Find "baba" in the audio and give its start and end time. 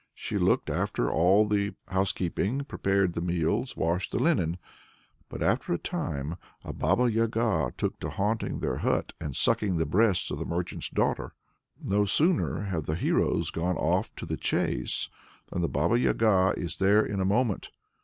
6.73-7.11, 15.69-15.99